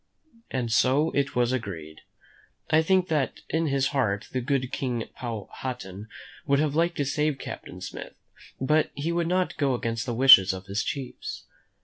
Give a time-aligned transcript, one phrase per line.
[0.49, 2.01] And so it was agreed.
[2.71, 6.07] I think that in his heart the good King Powhatan
[6.47, 8.15] would have liked to save Captain Smith,
[8.59, 11.43] but he would not go against the wishes of his chiefs.